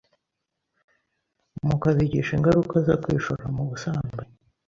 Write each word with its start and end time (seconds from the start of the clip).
mukabigisha 1.67 2.31
ingaruka 2.37 2.75
zo 2.87 2.95
kwishora 3.03 3.43
mubusambanyi 3.55 4.27